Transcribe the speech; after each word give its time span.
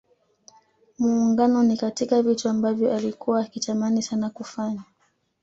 Muungano 0.99 1.63
ni 1.63 1.77
katika 1.77 2.21
vitu 2.21 2.49
ambavyo 2.49 2.95
alikua 2.95 3.41
akitamani 3.41 4.01
sana 4.01 4.29
kufanya 4.29 4.83